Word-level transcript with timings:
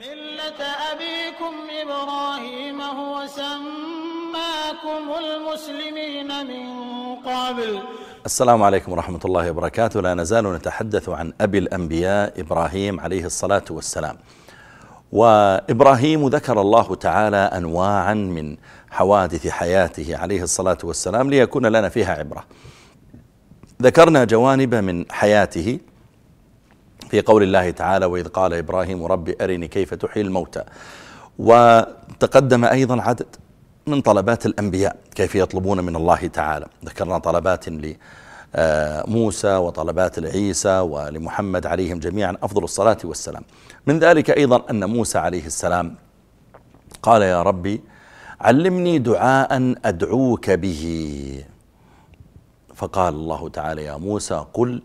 ملة 0.00 0.60
أبيكم 0.92 1.54
إبراهيم 1.82 2.80
هو 2.80 3.26
سماكم 3.26 5.02
المسلمين 5.18 6.28
من 6.46 6.66
قبل. 7.16 7.82
السلام 8.26 8.62
عليكم 8.62 8.92
ورحمة 8.92 9.20
الله 9.24 9.50
وبركاته. 9.50 10.00
لا 10.00 10.14
نزال 10.14 10.52
نتحدث 10.54 11.08
عن 11.08 11.32
أبي 11.40 11.58
الأنبياء 11.58 12.40
إبراهيم 12.40 13.00
عليه 13.00 13.24
الصلاة 13.24 13.64
والسلام. 13.70 14.16
وإبراهيم 15.12 16.28
ذكر 16.28 16.60
الله 16.60 16.94
تعالى 16.94 17.36
أنواعا 17.36 18.14
من 18.14 18.56
حوادث 18.90 19.48
حياته 19.48 20.16
عليه 20.16 20.42
الصلاة 20.42 20.78
والسلام 20.84 21.30
ليكون 21.30 21.66
لنا 21.66 21.88
فيها 21.88 22.14
عبرة. 22.14 22.44
ذكرنا 23.82 24.24
جوانب 24.24 24.74
من 24.74 25.12
حياته 25.12 25.78
في 27.10 27.20
قول 27.20 27.42
الله 27.42 27.70
تعالى 27.70 28.06
وإذ 28.06 28.28
قال 28.28 28.54
إبراهيم 28.54 29.04
رب 29.04 29.34
أرني 29.40 29.68
كيف 29.68 29.94
تحيي 29.94 30.22
الموتى 30.22 30.62
وتقدم 31.38 32.64
أيضا 32.64 33.02
عدد 33.02 33.26
من 33.86 34.00
طلبات 34.00 34.46
الأنبياء 34.46 34.96
كيف 35.14 35.34
يطلبون 35.34 35.84
من 35.84 35.96
الله 35.96 36.26
تعالى. 36.26 36.66
ذكرنا 36.84 37.18
طلبات 37.18 37.64
لموسى 37.68 39.56
وطلبات 39.56 40.18
لعيسى 40.18 40.78
ولمحمد 40.78 41.66
عليهم 41.66 41.98
جميعا 41.98 42.36
أفضل 42.42 42.64
الصلاة 42.64 42.98
والسلام. 43.04 43.42
من 43.86 43.98
ذلك 43.98 44.30
أيضا 44.30 44.70
أن 44.70 44.84
موسى 44.84 45.18
عليه 45.18 45.46
السلام 45.46 45.94
قال 47.02 47.22
يا 47.22 47.42
ربي 47.42 47.80
علمني 48.40 48.98
دعاء 48.98 49.74
أدعوك 49.84 50.50
به 50.50 51.44
فقال 52.74 53.14
الله 53.14 53.48
تعالى 53.48 53.84
يا 53.84 53.96
موسى 53.96 54.44
قل 54.54 54.82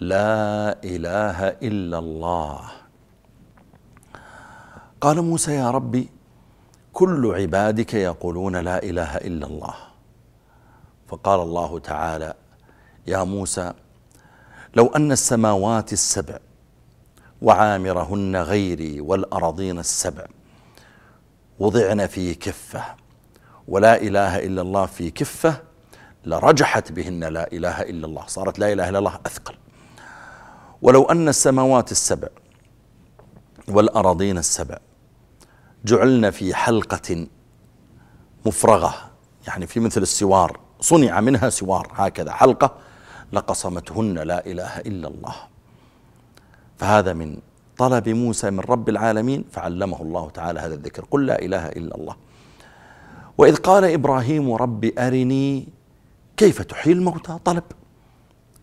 لا 0.00 0.76
إله 0.84 1.48
إلا 1.48 1.98
الله. 1.98 2.60
قال 5.00 5.22
موسى 5.22 5.54
يا 5.54 5.70
ربي 5.70 6.08
كل 6.92 7.34
عبادك 7.34 7.94
يقولون 7.94 8.56
لا 8.56 8.82
إله 8.82 9.16
إلا 9.16 9.46
الله. 9.46 9.74
فقال 11.08 11.40
الله 11.40 11.78
تعالى 11.78 12.34
يا 13.06 13.24
موسى 13.24 13.72
لو 14.74 14.86
أن 14.86 15.12
السماوات 15.12 15.92
السبع 15.92 16.38
وعامرهن 17.42 18.36
غيري 18.36 19.00
والأرضين 19.00 19.78
السبع 19.78 20.26
وضعن 21.58 22.06
في 22.06 22.34
كفة 22.34 22.84
ولا 23.68 24.02
إله 24.02 24.38
إلا 24.38 24.62
الله 24.62 24.86
في 24.86 25.10
كفة 25.10 25.62
لرجحت 26.24 26.92
بهن 26.92 27.24
لا 27.24 27.52
إله 27.52 27.82
إلا 27.82 28.06
الله. 28.06 28.26
صارت 28.26 28.58
لا 28.58 28.72
إله 28.72 28.88
إلا 28.88 28.98
الله 28.98 29.18
أثقل. 29.26 29.54
ولو 30.84 31.02
أن 31.04 31.28
السماوات 31.28 31.92
السبع 31.92 32.28
والأراضين 33.68 34.38
السبع 34.38 34.78
جعلن 35.84 36.30
في 36.30 36.54
حلقة 36.54 37.26
مفرغة 38.46 38.94
يعني 39.46 39.66
في 39.66 39.80
مثل 39.80 40.02
السوار 40.02 40.60
صنع 40.80 41.20
منها 41.20 41.48
سوار 41.48 41.92
هكذا 41.94 42.32
حلقة 42.32 42.74
لقصمتهن 43.32 44.18
لا 44.18 44.46
إله 44.46 44.78
إلا 44.78 45.08
الله. 45.08 45.34
فهذا 46.78 47.12
من 47.12 47.36
طلب 47.78 48.08
موسى 48.08 48.50
من 48.50 48.60
رب 48.60 48.88
العالمين 48.88 49.44
فعلمه 49.52 50.02
الله 50.02 50.30
تعالى 50.30 50.60
هذا 50.60 50.74
الذكر 50.74 51.04
قل 51.04 51.26
لا 51.26 51.42
إله 51.42 51.68
إلا 51.68 51.96
الله. 51.96 52.16
وإذ 53.38 53.56
قال 53.56 53.84
إبراهيم 53.84 54.52
رب 54.52 54.84
أرني 54.98 55.68
كيف 56.36 56.62
تحيي 56.62 56.92
الموتى؟ 56.92 57.38
طلب. 57.44 57.64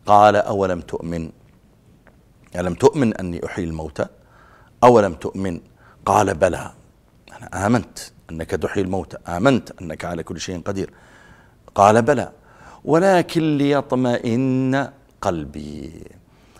قال 0.06 0.36
أولم 0.36 0.82
تؤمن 0.82 1.32
ألم 2.56 2.74
تؤمن 2.74 3.14
أني 3.14 3.46
أحيي 3.46 3.66
الموتى 3.66 4.06
أولم 4.84 5.14
تؤمن؟ 5.14 5.60
قال 6.06 6.34
بلى. 6.34 6.72
أنا 7.38 7.68
آمنت 7.68 8.00
أنك 8.32 8.50
تحيي 8.50 8.84
الموتى 8.84 9.18
آمنت 9.28 9.82
أنك 9.82 10.06
على 10.06 10.24
كل 10.24 10.40
شيء 10.40 10.62
قدير. 10.62 10.94
قال 11.76 12.02
بلى. 12.02 12.32
ولكن 12.86 13.58
ليطمئن 13.58 14.90
قلبي. 15.22 16.04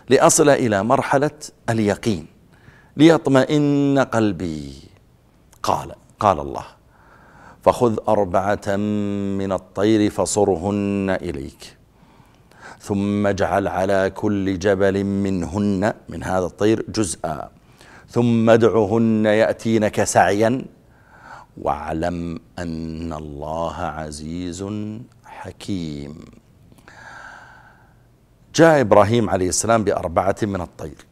لأصل 0.08 0.48
إلى 0.48 0.82
مرحلة 0.82 1.30
اليقين. 1.70 2.26
ليطمئن 2.96 3.98
قلبي. 3.98 4.74
قال 5.62 5.92
قال 6.20 6.40
الله. 6.40 6.64
فخذ 7.62 7.98
أربعة 8.08 8.76
من 9.38 9.52
الطير 9.52 10.10
فصرهن 10.10 11.18
إليك. 11.22 11.76
ثم 12.82 13.26
اجعل 13.26 13.68
على 13.68 14.10
كل 14.14 14.58
جبل 14.58 15.04
منهن 15.04 15.94
من 16.08 16.24
هذا 16.24 16.46
الطير 16.46 16.84
جزءا. 16.88 17.50
ثم 18.08 18.50
ادعهن 18.50 19.24
يأتينك 19.26 20.04
سعيا. 20.04 20.64
واعلم 21.56 22.40
أن 22.58 23.12
الله 23.12 23.76
عزيز 23.76 24.64
حكيم. 25.24 26.24
جاء 28.54 28.80
إبراهيم 28.80 29.30
عليه 29.30 29.48
السلام 29.48 29.84
بأربعة 29.84 30.36
من 30.42 30.60
الطير. 30.60 31.06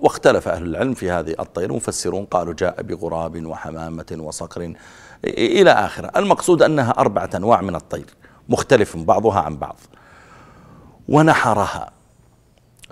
واختلف 0.00 0.48
أهل 0.48 0.62
العلم 0.62 0.94
في 0.94 1.10
هذه 1.10 1.34
الطير 1.40 1.72
مفسرون 1.72 2.24
قالوا 2.24 2.54
جاء 2.54 2.82
بغراب 2.82 3.46
وحمامة 3.46 4.16
وصقر 4.18 4.74
إلى 5.24 5.70
آخره. 5.70 6.10
المقصود 6.16 6.62
أنها 6.62 6.90
أربعة 6.90 7.30
أنواع 7.34 7.60
من 7.60 7.74
الطير. 7.74 8.06
مختلف 8.48 8.96
بعضها 8.96 9.40
عن 9.40 9.56
بعض. 9.56 9.76
ونحرها 11.08 11.90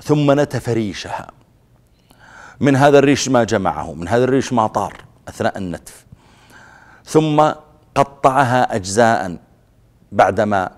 ثم 0.02 0.40
نتف 0.40 0.68
ريشها 0.68 1.30
من 2.60 2.76
هذا 2.76 2.98
الريش 2.98 3.28
ما 3.28 3.44
جمعه 3.44 3.94
من 3.94 4.08
هذا 4.08 4.24
الريش 4.24 4.52
ما 4.52 4.66
طار 4.66 4.96
أثناء 5.28 5.58
النتف. 5.58 6.06
ثم 7.04 7.50
قطعها 7.94 8.76
أجزاء 8.76 9.38
بعدما 10.12 10.70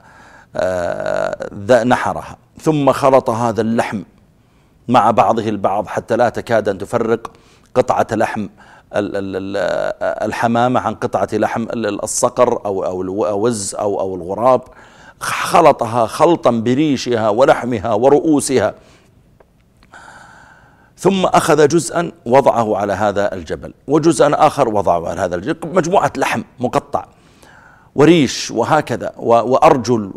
آه، 0.57 1.85
نحرها. 1.85 2.37
ثم 2.61 2.93
خلط 2.93 3.31
هذا 3.31 3.61
اللحم 3.61 4.03
مع 4.89 5.11
بعضه 5.11 5.49
البعض 5.49 5.87
حتى 5.87 6.17
لا 6.17 6.29
تكاد 6.29 6.69
أن 6.69 6.79
تفرق 6.79 7.33
قطعة 7.75 8.07
لحم 8.13 8.49
الحمامة 8.95 10.81
عن 10.81 10.95
قطعة 10.95 11.29
لحم 11.33 11.67
الصقر 11.75 12.67
أو 12.67 12.85
أو 12.85 13.03
الوز 13.03 13.75
أو 13.75 14.01
أو 14.01 14.15
الغراب 14.15 14.63
خلطها 15.21 16.07
خلطا 16.07 16.51
بريشها 16.51 17.29
ولحمها 17.29 17.95
ورؤوسها. 17.95 18.75
ثم 20.99 21.27
أخذ 21.27 21.69
جزءا 21.69 22.13
وضعه 22.27 22.77
على 22.77 22.93
هذا 22.93 23.35
الجبل 23.35 23.75
وجزءا 23.89 24.47
آخر 24.47 24.69
وضعه 24.69 25.09
على 25.09 25.21
هذا 25.21 25.37
الجبل. 25.37 25.75
مجموعة 25.75 26.13
لحم 26.17 26.43
مقطع 26.61 27.05
وريش 27.95 28.51
وهكذا 28.51 29.13
وأرجل. 29.17 30.13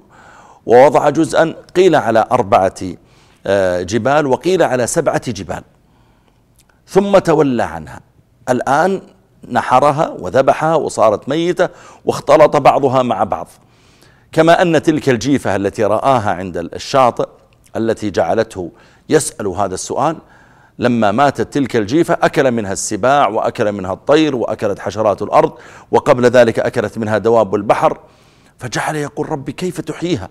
ووضع 0.66 1.10
جزءا 1.10 1.56
قيل 1.76 1.96
على 1.96 2.26
أربعة 2.32 2.82
جبال 3.82 4.28
وقيل 4.28 4.64
على 4.64 4.88
سبعة 4.88 5.32
جبال. 5.32 5.64
ثم 6.88 7.18
تولى 7.18 7.64
عنها. 7.64 8.00
الآن 8.50 9.02
نحرها 9.52 10.10
وذبحها 10.20 10.76
وصارت 10.76 11.30
ميتة 11.30 11.70
واختلط 12.06 12.56
بعضها 12.58 13.04
مع 13.04 13.24
بعض. 13.24 13.48
كما 14.32 14.62
أن 14.62 14.82
تلك 14.82 15.10
الجيفة 15.10 15.56
التي 15.56 15.84
رآها 15.84 16.32
عند 16.32 16.58
الشاطئ 16.58 17.28
التي 17.76 18.10
جعلته 18.10 18.72
يسأل 19.10 19.48
هذا 19.48 19.74
السؤال 19.74 20.18
لما 20.80 21.12
ماتت 21.12 21.54
تلك 21.54 21.76
الجيفة 21.76 22.18
أكل 22.22 22.52
منها 22.52 22.74
السباع 22.74 23.28
وأكل 23.28 23.72
منها 23.72 23.94
الطير 23.94 24.36
وأكلت 24.36 24.80
حشرات 24.80 25.22
الأرض 25.22 25.54
وقبل 25.92 26.26
ذلك 26.26 26.60
أكلت 26.60 26.98
منها 26.98 27.18
دواب 27.18 27.56
البحر 27.56 28.00
فجعل 28.58 28.96
يقول 28.96 29.30
ربي 29.30 29.52
كيف 29.52 29.82
تحييها؟ 29.82 30.30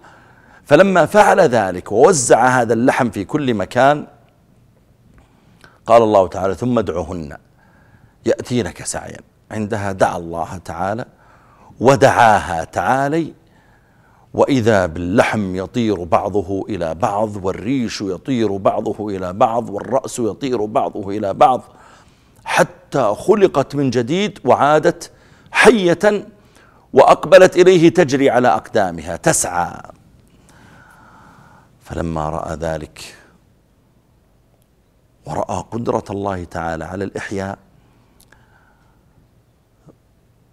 فلما 0.64 1.06
فعل 1.06 1.40
ذلك 1.40 1.92
ووزع 1.92 2.46
هذا 2.46 2.72
اللحم 2.72 3.10
في 3.10 3.24
كل 3.24 3.54
مكان 3.54 4.06
قال 5.86 6.02
الله 6.02 6.28
تعالى 6.28 6.54
ثم 6.54 6.78
ادعهن. 6.78 7.36
يأتينك 8.26 8.84
سعيا. 8.84 9.18
عندها 9.50 9.92
دعا 9.92 10.16
الله 10.16 10.56
تعالى 10.56 11.04
ودعاها 11.80 12.64
تعالي 12.64 13.32
وإذا 14.34 14.86
باللحم 14.86 15.56
يطير 15.56 16.04
بعضه 16.04 16.66
إلى 16.68 16.94
بعض 16.94 17.44
والريش 17.44 18.00
يطير 18.00 18.56
بعضه 18.56 19.08
إلى 19.08 19.32
بعض 19.32 19.70
والرأس 19.70 20.18
يطير 20.18 20.64
بعضه 20.64 21.10
إلى 21.10 21.34
بعض 21.34 21.62
حتى 22.44 23.14
خلقت 23.18 23.74
من 23.74 23.90
جديد 23.90 24.38
وعادت 24.44 25.10
حية 25.52 26.26
وأقبلت 26.92 27.56
إليه 27.56 27.88
تجري 27.88 28.30
على 28.30 28.48
أقدامها 28.48 29.16
تسعى. 29.16 29.80
فلما 31.82 32.30
رأى 32.30 32.54
ذلك 32.56 33.14
ورأى 35.26 35.64
قدرة 35.70 36.04
الله 36.10 36.44
تعالى 36.44 36.84
على 36.84 37.04
الإحياء 37.04 37.58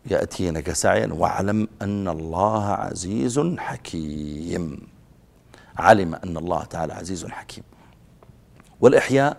يأتينك 0.05 0.73
سعيا. 0.73 1.09
واعلم 1.13 1.67
أن 1.81 2.07
الله 2.07 2.65
عزيز 2.65 3.39
حكيم. 3.57 4.87
علم 5.77 6.15
أن 6.15 6.37
الله 6.37 6.63
تعالى 6.63 6.93
عزيز 6.93 7.25
حكيم. 7.25 7.63
والإحياء 8.81 9.37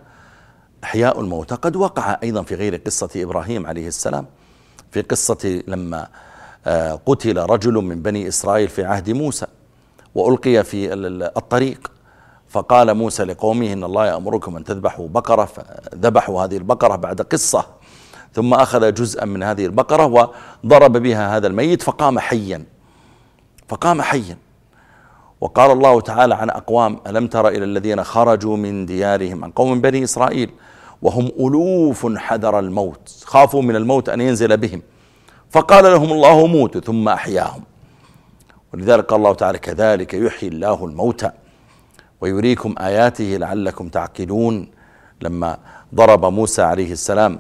إحياء 0.85 1.21
الموتى 1.21 1.55
قد 1.55 1.77
وقع 1.77 2.19
أيضا 2.23 2.43
في 2.43 2.55
غير 2.55 2.77
قصة 2.77 3.09
إبراهيم 3.17 3.67
عليه 3.67 3.89
السلام. 3.89 4.27
في 4.91 5.03
قصة 5.03 5.63
لما 5.69 6.09
آه، 6.67 7.01
قتل 7.07 7.39
رجل 7.39 7.73
من 7.73 8.03
بني 8.03 8.29
إسرائيل 8.29 8.69
في 8.69 8.85
عهد 8.85 9.11
موسى 9.11 9.47
وألقي 10.15 10.65
في 10.65 10.95
الطريق. 11.37 11.91
فقال 12.49 12.95
موسى 12.95 13.25
لقومه 13.25 13.73
إن 13.73 13.85
الله 13.85 14.07
يأمركم 14.07 14.57
أن 14.57 14.65
تذبحوا 14.65 15.09
بقرة 15.09 15.45
فذبحوا 15.45 16.45
هذه 16.45 16.57
البقرة 16.57 16.97
بعد 16.97 17.21
قصة. 17.21 17.67
ثم 18.35 18.55
أخذ 18.55 18.95
جزءا 18.95 19.25
من 19.25 19.43
هذه 19.43 19.67
البقرة 19.67 20.07
وضرب 20.65 20.93
بها 20.93 21.37
هذا 21.37 21.47
الميت 21.47 21.83
فقام 21.83 22.19
حيا. 22.19 22.65
فقام 23.69 24.03
حيا. 24.03 24.37
وقال 25.41 25.71
الله 25.71 26.01
تعالى 26.01 26.35
عن 26.35 26.51
أقوام 26.51 27.01
ألم 27.07 27.27
تر 27.27 27.49
إلى 27.49 27.65
الذين 27.65 28.05
خرجوا 28.05 28.57
من 28.57 28.87
ديارهم 28.87 29.45
عن 29.45 29.51
قوم 29.51 29.81
بني 29.81 30.05
إسرائيل 30.05 30.51
وهم 31.03 31.31
ألوف 31.41 32.17
حذر 32.17 32.59
الموت 32.59 33.25
خافوا 33.25 33.63
من 33.63 33.77
الموت 33.77 34.09
أن 34.09 34.21
ينزل 34.21 34.57
بهم. 34.57 34.83
فقال 35.51 35.85
لهم 35.85 36.13
الله 36.13 36.47
موتوا 36.47 36.81
ثم 36.81 37.09
أحياهم. 37.09 37.63
ولذلك 38.75 39.05
قال 39.05 39.19
الله 39.19 39.35
تعالى 39.35 39.59
كذلك 39.59 40.15
يحيي 40.15 40.49
الله 40.49 40.85
الموتى 40.85 41.31
ويريكم 42.21 42.75
آياته 42.79 43.25
لعلكم 43.25 43.89
تعقلون. 43.89 44.69
لما 45.23 45.59
ضرب 45.95 46.25
موسى 46.25 46.63
عليه 46.63 46.93
السلام 46.93 47.39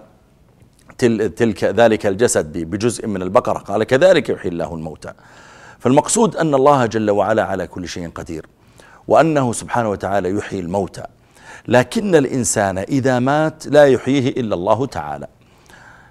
تلك 0.98 1.64
ذلك 1.64 2.06
الجسد 2.06 2.58
بجزء 2.58 3.06
من 3.06 3.22
البقرة. 3.22 3.58
قال 3.58 3.84
كذلك 3.84 4.28
يحيي 4.28 4.50
الله 4.50 4.74
الموتى. 4.74 5.12
فالمقصود 5.78 6.36
أن 6.36 6.54
الله 6.54 6.86
جل 6.86 7.10
وعلا 7.10 7.44
على 7.44 7.66
كل 7.66 7.88
شيء 7.88 8.10
قدير 8.10 8.46
وأنه 9.08 9.52
سبحانه 9.52 9.90
وتعالى 9.90 10.30
يحيي 10.30 10.60
الموتى. 10.60 11.02
لكن 11.68 12.14
الإنسان 12.14 12.78
إذا 12.78 13.18
مات 13.18 13.66
لا 13.66 13.86
يحييه 13.86 14.28
إلا 14.28 14.54
الله 14.54 14.86
تعالى. 14.86 15.26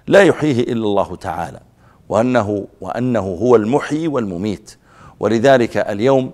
لا 0.06 0.22
يحييه 0.22 0.62
إلا 0.62 0.84
الله 0.84 1.16
تعالى. 1.16 1.60
وأنه, 2.08 2.66
وأنه 2.80 3.20
هو 3.20 3.56
المحيي 3.56 4.08
والمميت. 4.08 4.76
ولذلك 5.20 5.76
اليوم 5.76 6.30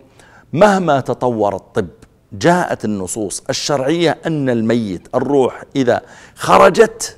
مهما 0.52 1.00
تطور 1.00 1.56
الطب 1.56 1.88
جاءت 2.32 2.84
النصوص 2.84 3.42
الشرعية 3.50 4.18
أن 4.26 4.50
الميت 4.50 5.08
الروح 5.14 5.64
إذا 5.76 6.02
خرجت 6.34 7.17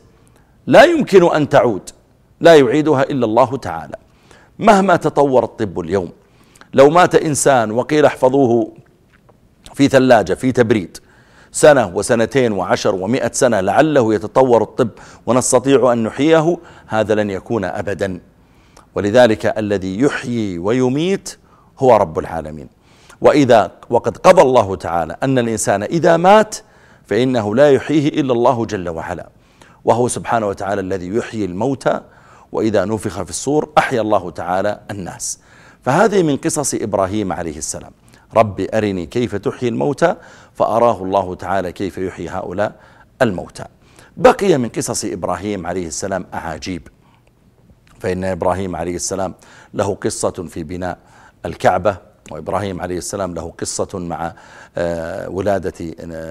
لا 0.71 0.85
يمكن 0.85 1.35
أن 1.35 1.49
تعود. 1.49 1.91
لا 2.41 2.55
يعيدها 2.57 3.03
إلا 3.03 3.27
الله 3.27 3.57
تعالى. 3.57 3.97
مهما 4.59 4.97
تطور 4.97 5.45
الطب 5.45 5.81
اليوم 5.81 6.11
لو 6.75 6.91
مات 6.91 7.15
إنسان 7.15 7.71
وقيل 7.71 8.05
احفظوه 8.05 8.73
في 9.75 9.89
ثلاجة 9.89 10.35
في 10.35 10.53
تبريد 10.53 10.99
سنة 11.53 11.93
وسنتين 11.95 12.53
وعشر 12.53 12.95
ومئة 12.95 13.33
سنة 13.33 13.61
لعله 13.61 14.15
يتطور 14.15 14.63
الطب 14.63 14.89
ونستطيع 15.27 15.93
أن 15.93 16.03
نحييه 16.03 16.57
هذا 16.87 17.15
لن 17.15 17.31
يكون 17.31 17.65
أبدا. 17.65 18.21
ولذلك 18.95 19.47
الذي 19.47 20.01
يحيي 20.01 20.59
ويميت 20.59 21.39
هو 21.79 21.97
رب 21.97 22.19
العالمين. 22.19 22.69
وإذا 23.21 23.73
وقد 23.91 24.17
قضى 24.17 24.43
الله 24.43 24.77
تعالى 24.77 25.17
أن 25.23 25.39
الإنسان 25.39 25.83
إذا 25.83 26.17
مات 26.17 26.57
فإنه 27.07 27.55
لا 27.55 27.71
يحييه 27.71 28.21
إلا 28.21 28.33
الله 28.33 28.67
جل 28.67 28.89
وعلا. 28.89 29.29
وهو 29.85 30.09
سبحانه 30.09 30.47
وتعالى 30.49 30.81
الذي 30.81 31.09
يحيي 31.09 31.45
الموتى 31.45 32.01
وإذا 32.53 32.85
نفخ 32.85 33.23
في 33.23 33.31
الصور 33.31 33.69
أحيا 33.79 34.01
الله 34.01 34.31
تعالى 34.31 34.81
الناس. 34.91 35.39
فهذه 35.83 36.23
من 36.23 36.37
قصص 36.37 36.75
إبراهيم 36.75 37.33
عليه 37.33 37.59
السلام. 37.59 37.93
رب 38.37 38.61
أرني 38.75 39.07
كيف 39.07 39.37
تحيي 39.37 39.69
الموتى 39.69 40.15
فأراه 40.55 41.03
الله 41.03 41.35
تعالى 41.35 41.73
كيف 41.73 41.99
يحيي 41.99 42.29
هؤلاء 42.29 42.73
الموتى. 43.23 43.65
بقي 44.17 44.59
من 44.59 44.69
قصص 44.69 45.05
إبراهيم 45.05 45.67
عليه 45.67 45.87
السلام 45.87 46.27
أعاجيب. 46.35 46.89
فإن 48.01 48.25
إبراهيم 48.25 48.77
عليه 48.77 48.97
السلام 48.97 49.35
له 49.75 49.95
قصة 49.95 50.31
في 50.31 50.63
بناء 50.63 50.99
الكعبة 51.47 51.97
وإبراهيم 52.31 52.81
عليه 52.81 52.99
السلام 52.99 53.35
له 53.35 53.53
قصة 53.61 53.99
مع 53.99 54.35
آه، 54.77 55.29
ولادة 55.29 55.75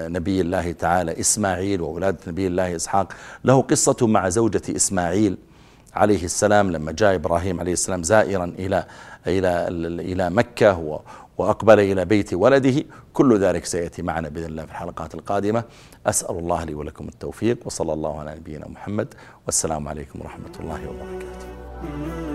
نبي 0.08 0.40
الله 0.40 0.72
تعالى 0.72 1.20
إسماعيل 1.20 1.80
وولادة 1.80 2.18
نبي 2.26 2.46
الله 2.46 2.76
إسحاق. 2.76 3.12
له 3.44 3.62
قصة 3.62 4.06
مع 4.06 4.28
زوجة 4.28 4.62
إسماعيل 4.76 5.38
عليه 5.94 6.24
السلام 6.24 6.70
لما 6.70 6.92
جاء 6.92 7.14
إبراهيم 7.14 7.60
عليه 7.60 7.72
السلام 7.72 8.02
زائرا 8.02 8.44
إلى 8.44 8.84
إلى 9.26 9.68
إلى 10.00 10.30
مكة 10.30 11.00
وأقبل 11.38 11.80
إلى 11.80 12.04
بيت 12.04 12.34
ولده. 12.34 12.84
كل 13.12 13.38
ذلك 13.38 13.64
سيأتي 13.64 14.02
معنا 14.02 14.28
بإذن 14.28 14.46
الله 14.46 14.64
في 14.64 14.70
الحلقات 14.70 15.14
القادمة. 15.14 15.64
أسأل 16.06 16.38
الله 16.38 16.64
لي 16.64 16.74
ولكم 16.74 17.08
التوفيق 17.08 17.58
وصلى 17.66 17.92
الله 17.92 18.20
على 18.20 18.34
نبينا 18.34 18.68
محمد. 18.68 19.14
والسلام 19.46 19.88
عليكم 19.88 20.20
ورحمة 20.20 20.52
الله 20.60 20.80
وبركاته. 20.88 22.29